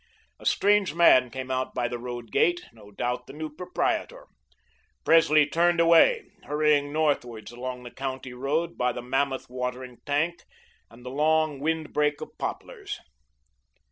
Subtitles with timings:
[0.39, 4.25] A strange man came out by the road gate; no doubt, the new proprietor.
[5.05, 10.41] Presley turned away, hurrying northwards along the County Road by the mammoth watering tank
[10.89, 12.99] and the long wind break of poplars.